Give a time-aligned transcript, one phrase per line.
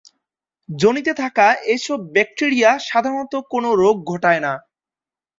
[0.69, 4.53] যোনিতে থাকা এসব ব্যাকটেরিয়া সাধারণত কোন রোগ ঘটায় না।